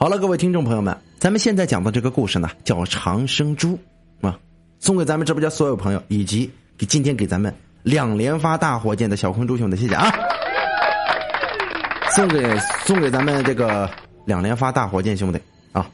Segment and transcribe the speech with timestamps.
[0.00, 3.76] 好了，各位听众朋友们，咱们现在讲的这个故事呢，叫长生猪
[4.20, 4.38] 啊，
[4.78, 10.08] 送给咱们直播间所有朋友，以及给今天给咱们两连发大火箭的小坤猪兄弟，谢谢啊！
[12.14, 13.90] 送给送给咱们这个
[14.24, 15.40] 两连发大火箭兄弟
[15.72, 15.90] 啊，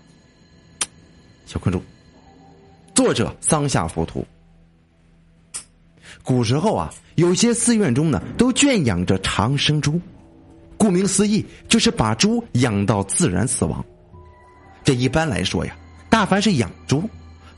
[1.46, 1.82] 小坤猪，
[2.94, 4.22] 作者桑下浮屠。
[6.22, 9.98] 古时候啊，有些寺院中呢，都圈养着长生猪。
[10.76, 13.82] 顾名思义，就是把猪养到自然死亡。
[14.84, 15.74] 这一般来说呀，
[16.10, 17.08] 大凡是养猪，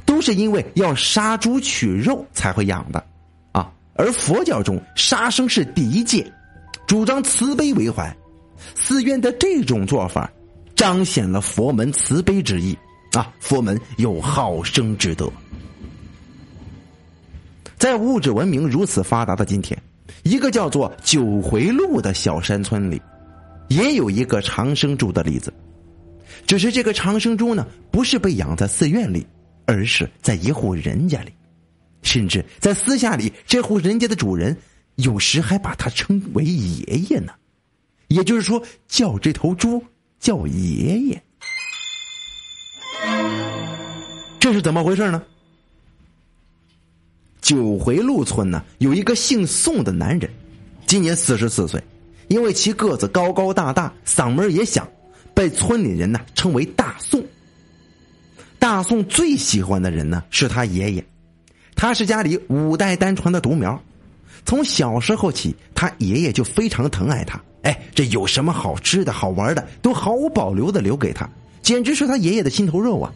[0.05, 3.05] 都是因为要杀猪取肉才会养的，
[3.53, 3.71] 啊。
[3.95, 6.33] 而佛教中杀生是第一戒，
[6.87, 8.17] 主张慈悲为怀。
[8.75, 10.31] 寺院的这种做法，
[10.75, 12.79] 彰显了佛门慈悲之意
[13.13, 13.33] 啊。
[13.41, 15.31] 佛门有好生之德。
[17.77, 19.77] 在物质文明如此发达的今天，
[20.23, 23.03] 一个叫做九回路的小山村里，
[23.69, 25.53] 也有一个长生猪的例子。
[26.45, 29.25] 只是这个长生猪呢，不是被养在寺院里，
[29.65, 31.33] 而是在一户人家里，
[32.03, 34.57] 甚至在私下里，这户人家的主人
[34.97, 37.33] 有时还把它称为爷爷呢。
[38.09, 39.83] 也就是说，叫这头猪
[40.21, 41.23] 叫爷爷。
[44.39, 45.23] 这是怎么回事呢？
[47.41, 50.31] 九回路村呢，有一个姓宋的男人，
[50.87, 51.83] 今年四十四岁，
[52.29, 54.89] 因为其个子高高大大，嗓门也响，
[55.37, 57.23] 被村里人呢称为大宋。
[58.59, 61.05] 大宋最喜欢的人呢是他爷爷，
[61.75, 63.79] 他是家里五代单传的独苗，
[64.47, 67.39] 从小时候起，他爷爷就非常疼爱他。
[67.63, 71.29] 哎，这有什么好吃的好玩的，都毫无保留的留给他，
[71.61, 73.13] 简直是他爷爷的心头肉啊！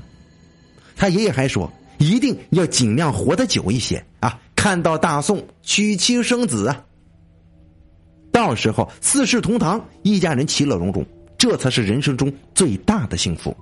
[0.94, 1.72] 他爷爷还说。
[2.02, 4.40] 一定要尽量活得久一些啊！
[4.56, 6.82] 看到大宋娶妻生子啊，
[8.32, 11.04] 到时候四世同堂，一家人其乐融融，
[11.40, 13.56] 这才是人生中最大的幸福。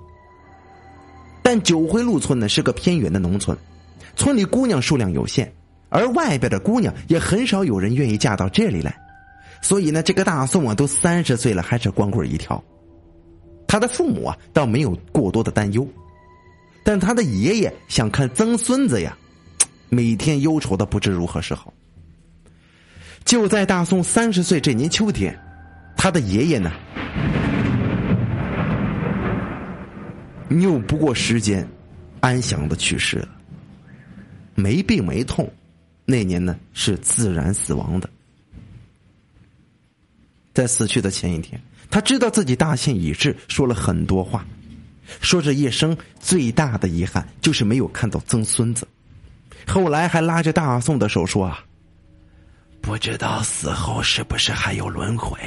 [1.44, 3.56] 但九回路村呢是个偏远的农村，
[4.16, 5.48] 村里姑娘数量有限，
[5.88, 8.92] 而外边的姑娘也很少有人愿意嫁到这里来，
[9.62, 12.61] 所以呢，这个大宋啊都三十岁了还是光棍一条。
[13.68, 15.86] 他的父母啊倒没有过多的担忧。
[16.83, 19.17] 但他的爷爷想看曾孙子呀，
[19.88, 21.72] 每天忧愁的不知如何是好。
[23.24, 25.38] 就在大宋三十岁这年秋天，
[25.96, 26.72] 他的爷爷呢，
[30.48, 31.69] 拗不过时间，
[32.20, 33.29] 安详的去世了。
[34.55, 35.51] 没病没痛，
[36.05, 38.09] 那年呢是自然死亡的。
[40.53, 41.61] 在死去的前一天，
[41.91, 44.45] 他知道自己大限已至，说了很多话。
[45.20, 48.86] 说这一生最大的遗憾就是没有看到曾孙子，
[49.67, 51.65] 后来还拉着大宋的手说啊，
[52.83, 55.39] 不知道死后是不是还有轮回，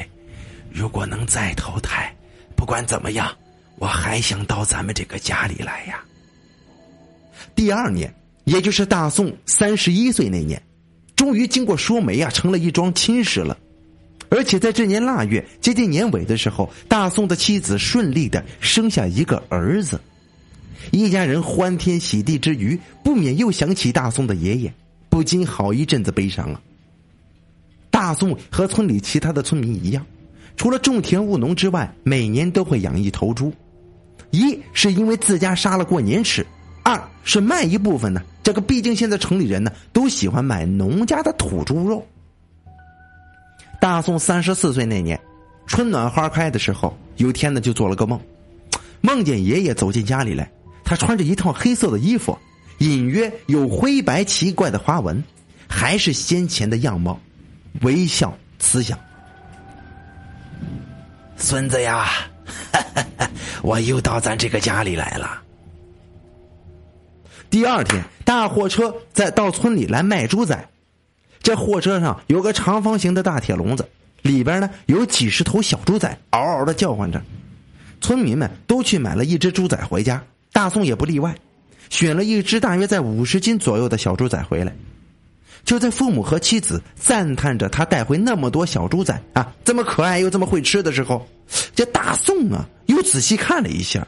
[0.71, 2.11] 如果能再投胎，
[2.55, 3.31] 不管怎么样，
[3.81, 5.99] 我还想到咱们这个家里来呀。
[7.55, 10.61] 第二年，也就是大宋三十一岁那年，
[11.15, 13.57] 终于经过说媒啊，成了一桩亲事了。
[14.29, 19.99] 而且在这年腊月接近年尾的时候，大宋的妻子顺利的生下一个儿子，
[20.91, 24.71] 一家人欢天喜地之余，不免又想起大宋的爷爷，
[25.09, 26.61] 不禁好一阵子悲伤啊。
[27.89, 30.05] 大宋和村里其他的村民一样，
[30.55, 33.51] 除了种田务农之外，每年都会养一头猪，
[34.31, 36.45] 一是因为自家杀了过年吃，
[36.83, 38.21] 二是卖一部分呢。
[38.43, 42.05] 这个毕竟现在城里人呢都喜欢买农家的土猪肉。
[43.79, 45.19] 大宋三十四岁那年，
[45.67, 48.19] 春暖花开的时候，有天呢就做了个梦，
[49.01, 50.49] 梦见爷爷走进家里来，
[50.83, 52.37] 他穿着一套黑色的衣服，
[52.79, 55.23] 隐约有灰白奇怪的花纹，
[55.67, 57.19] 还是先前的样貌，
[57.81, 58.97] 微笑慈祥。
[61.37, 62.05] 孙子呀，
[62.71, 63.29] 哈哈哈
[63.61, 65.41] 我又到咱这个家里来了。
[67.49, 70.67] 第二天，大货车在到村里来卖猪仔。
[71.43, 73.87] 这货车上有个长方形的大铁笼子，
[74.21, 77.21] 里边呢有几十头小猪仔，嗷嗷的叫唤着。
[77.99, 81.35] 村民们都去买了一只猪仔回家，大宋也不例外，
[81.89, 84.73] 选了一只大约在五十斤左右的小猪仔回来。
[85.65, 91.27] 就在父母和妻子赞叹着他带回那么多小猪仔啊，这么可爱又这么会吃的时候，
[91.75, 94.07] 这大宋啊又仔细看了一下，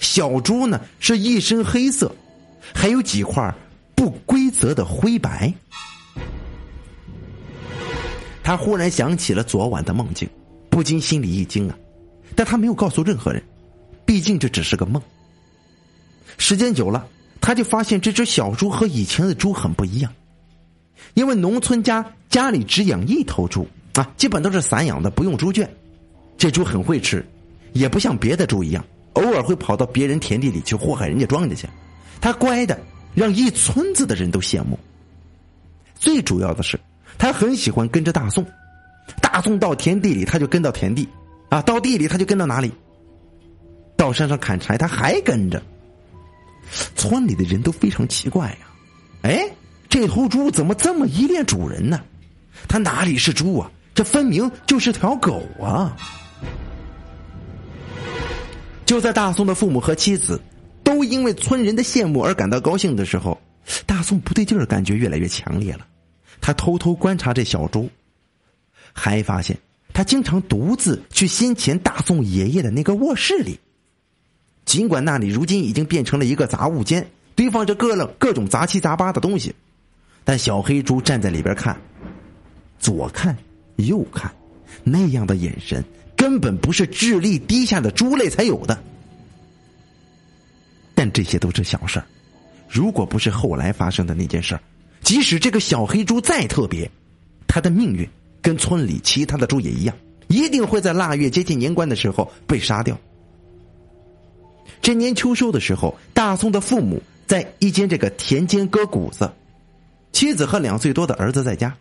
[0.00, 2.14] 小猪呢是一身黑色，
[2.74, 3.54] 还有几块
[3.94, 5.52] 不规则的灰白。
[8.42, 10.28] 他忽然想起了昨晚的梦境，
[10.68, 11.76] 不禁心里一惊啊！
[12.34, 13.40] 但他没有告诉任何人，
[14.04, 15.00] 毕竟这只是个梦。
[16.38, 17.06] 时间久了，
[17.40, 20.12] 他就发现这只小猪和以前的猪很不一样，
[21.14, 25.68] 因为农村家家里只养一头猪啊，基本都是散养的，不用猪圈。
[26.36, 27.24] 这猪很会吃，
[27.72, 28.84] 也不像别的猪一样
[29.14, 31.68] 偶尔会跑到别人田地里去祸害人家庄稼去。
[32.20, 32.78] 它乖的
[33.14, 34.78] 让一村子的人都羡慕。
[35.94, 36.78] 最主要的是，
[37.18, 38.44] 他很喜欢跟着大宋。
[39.20, 41.06] 大宋到田地里，他就跟到田地；
[41.48, 42.72] 啊，到地里他就跟到哪里。
[43.96, 45.62] 到山上砍柴，他还跟着。
[46.96, 48.58] 村里的人都非常奇怪呀，
[49.22, 49.48] 哎，
[49.88, 52.00] 这头猪怎么这么依恋主人呢？
[52.68, 53.70] 它哪里是猪啊？
[53.94, 55.96] 这分明就是条狗啊！
[58.86, 60.40] 就在大宋的父母和妻子
[60.82, 63.40] 都因为村人的羡慕而感到高兴的时候，
[63.86, 65.86] 大宋不对劲儿，感觉越来越强烈了。
[66.40, 67.88] 他偷偷观察这小猪，
[68.92, 69.56] 还发现
[69.92, 73.58] 他经常独自去先前大宋爷爷的那个卧室里。
[74.64, 79.54] 尽管那里如今已经变成了一个杂物间，堆放着各了各种杂七杂八的东西，
[80.24, 81.80] 但小黑猪站在里边看，
[82.78, 83.36] 左看
[83.76, 84.32] 又看，
[84.84, 85.84] 那样的眼神
[86.16, 88.78] 根本不是智力低下的猪类才有的。
[90.94, 92.06] 但这些都是小事儿，
[92.68, 94.60] 如果不是后来发生的那件事儿。
[95.02, 96.88] 即使这个小黑猪再特别，
[97.48, 98.08] 它的命运
[98.40, 99.96] 跟村里其他的猪也一样，
[100.28, 102.96] 一定会在腊月接近年关的时候被杀掉。
[104.80, 109.28] 这年秋收的时候，大宋的父母在一间这个田间割谷子，
[110.12, 111.76] 妻子和两岁多的儿子在家。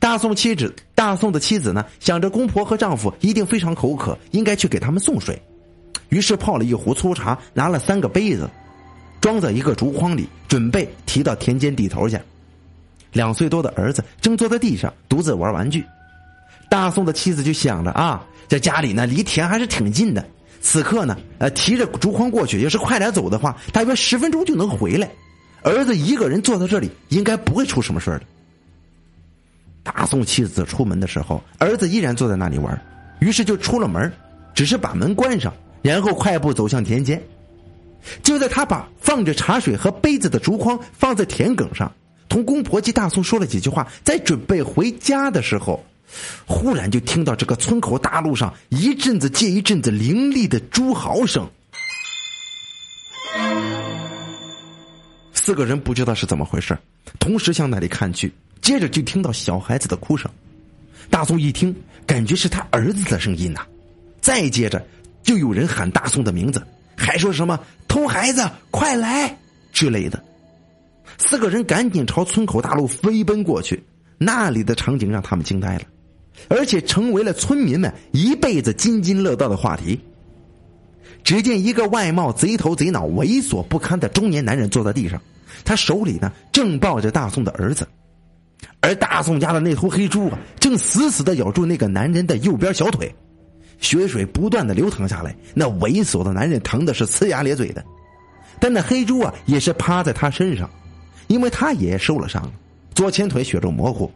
[0.00, 5.40] 大宋妻子，大宋的妻子呢，想着公婆和丈夫一定非常口渴，应该去给他们送水，
[6.08, 8.48] 于是泡了一壶粗茶，拿了三个杯子。
[9.20, 12.16] 装在一个竹筐里，准备提到田间地头去。
[13.12, 15.84] 两岁多的儿子正坐在地上独自玩玩具，
[16.70, 20.24] 大宋的妻子就想着啊，在家里呢离田还是挺近的。
[20.60, 25.10] 此刻呢，呃，提着竹筐过去，要是快点走的话，大约十分钟就能回来。
[25.62, 28.22] 儿子一个人坐在这里，应该不会出什么事的。
[29.94, 32.78] 大宋妻子出门的时候，儿子依然坐在那里玩，
[33.20, 34.12] 于是就出了门，
[34.54, 37.20] 只是把门关上，然后快步走向田间。
[38.22, 41.90] 就在他把放着茶水和杯子的竹筐放在田埂上，
[42.28, 45.82] 同公婆及大宋说了几句话，在准备回家的时候，
[46.46, 51.48] 忽然就听到这个村口大路上一阵子接一阵子凌厉的猪嚎声。
[55.48, 56.76] 四个人不知道是怎么回事，
[57.18, 58.30] 同时向那里看去，
[58.60, 60.30] 接着就听到小孩子的哭声。
[61.08, 61.74] 大宋一听，
[62.04, 63.62] 感觉是他儿子的声音呐，
[64.20, 64.86] 再接着
[65.22, 66.62] 就有人喊大宋的名字。
[66.94, 67.58] 还说什么
[67.88, 69.34] “偷孩子，快来”
[69.72, 70.22] 之类的，
[71.16, 73.82] 四个人赶紧朝村口大路飞奔过去。
[74.18, 75.84] 那里的场景让他们惊呆了，
[76.48, 79.98] 而且成为了村民们一辈子津津乐道的话题。
[81.24, 85.18] 只见一个外貌贼头贼脑、猥琐不堪的中年男人坐在地上，
[85.64, 87.86] 他手里呢正抱着大宋的儿子，
[88.80, 93.14] 而大宋家的那头黑猪啊，正死死的咬住那个男人的右边小腿。
[93.80, 97.84] 血水不断的流淌下来，那猥琐的男人疼的是呲牙咧嘴的，
[98.58, 100.68] 但那黑猪啊也是趴在他身上，
[101.28, 102.50] 因为他也受了伤，
[102.92, 104.10] 左前腿血肉模糊，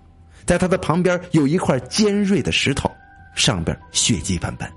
[0.45, 2.91] 在他的旁边有一块尖锐的石头，
[3.37, 4.69] 上边血迹斑斑。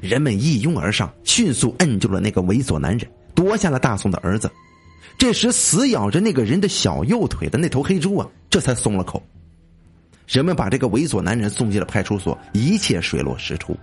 [0.00, 4.50] 人们一拥而上，迅速摁住了那个猥琐男人，夺下了大宋的儿子。
[5.16, 9.22] 这时，死咬着那个人的小右腿的那头黑猪啊，这才松了口。
[10.26, 13.76] 人们把这个猥琐男人送进了派出所，一切水落石出。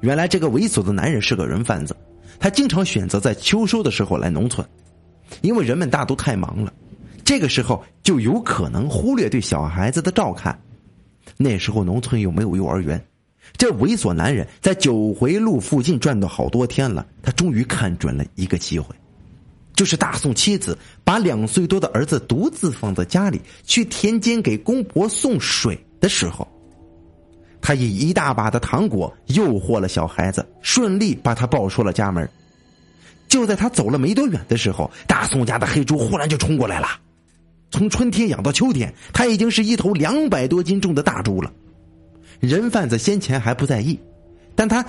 [0.00, 1.94] 原来这个猥琐的男人是个人贩子，
[2.38, 4.66] 他经常选择在秋收的时候来农村，
[5.42, 6.72] 因为人们大都太忙了，
[7.24, 10.58] 这个时候就有可能忽略对小孩子的照看。
[11.36, 13.04] 那时候农村又没有幼儿园，
[13.56, 18.94] 这猥琐男人在九回路附近转了好多天了，他终于看准了一个机会。
[19.78, 26.48] 就是大宋妻子把两岁多的儿子独自放在家里，去田间给公婆送水的时候，
[27.60, 32.28] 他以一大把的糖果诱惑了小孩子，顺利把他抱出了家门。
[33.28, 36.88] 就在他走了没多远的时候，大宋家的黑猪忽然就冲过来了。
[37.70, 41.52] 从春天养到秋天，他已经是一头两百多斤重的大猪了。
[42.40, 43.96] 人贩子先前还不在意，
[44.56, 44.84] 但他。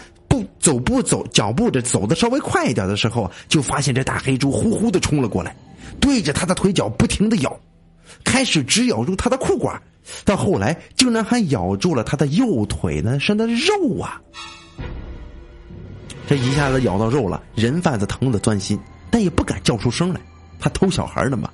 [0.59, 5.55] 走步走，脚步着走的稍微快一点的时候，就发现这大黑猪呼呼的冲了过来，
[5.99, 7.59] 对着他的腿脚不停的咬，
[8.23, 9.81] 开始只咬住他的裤管，
[10.25, 14.21] 到后来竟然还咬住了他的右腿呢，是那肉啊！
[16.27, 18.79] 这一下子咬到肉了，人贩子疼的钻心，
[19.09, 20.21] 但也不敢叫出声来，
[20.59, 21.49] 他偷小孩呢嘛。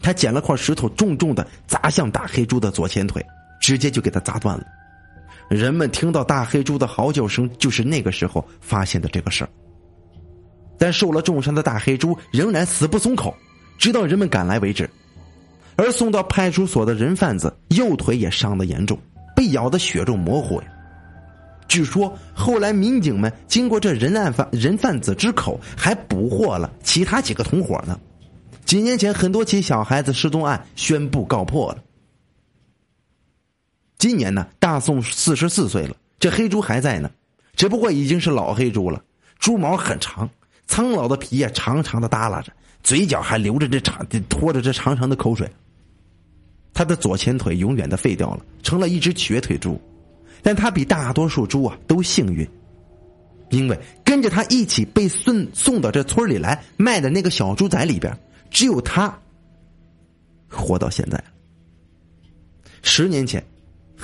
[0.00, 3.24] 他捡了块石头，重重的砸向大黑猪的左前腿，
[3.60, 4.64] 直接就给他砸断了。
[5.48, 9.50] 人们听到大黑猪的嚎叫声，就是那个时候发现的这个事儿。
[10.78, 13.34] 但受了重伤的大黑猪仍然死不松口，
[13.78, 14.88] 直到人们赶来为止。
[15.76, 18.98] 而送到派出所的人贩子右腿也伤得严重，
[19.34, 20.68] 被咬得血肉模糊呀。
[21.68, 27.98] 据说后来民警们经过这人案犯人贩子之口，还捕获了其他几个同伙呢。
[28.64, 31.82] 几年前很多起小孩子失踪案宣布告破了。
[34.02, 37.08] 今年呢，大宋四十四岁了，这黑猪还在呢，
[37.54, 39.00] 只不过已经是老黑猪了，
[39.38, 40.28] 猪毛很长，
[40.66, 45.48] 苍老的皮呀长长的耷拉着，嘴角还流着这长拖着这长长的口水。
[46.74, 49.80] 他的左前腿永远的废掉了，成了一只瘸腿猪。
[50.42, 52.44] 但他比大多数猪啊都幸运，
[53.50, 58.12] 因为跟着他一起被送送到这村里来卖的那个小猪仔里边，
[58.50, 59.16] 只有他
[60.48, 61.22] 活到现在
[62.82, 63.40] 十年前，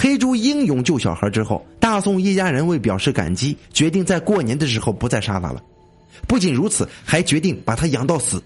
[0.01, 5.61] 黑猪英勇救小孩之后，大宋一家人为表示感激，决定在过年的时候不再杀他了。
[6.29, 8.41] 不仅如此，还决定把他养到死。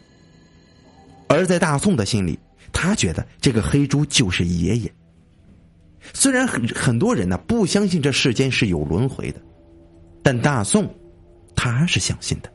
[1.29, 2.39] 而在大宋的心里，
[2.73, 4.91] 他觉得这个黑猪就是爷爷。
[6.15, 9.41] 虽然很很多人呢不相信这世间是有轮回的，
[10.23, 10.89] 但大宋
[11.55, 12.51] 他是相信的。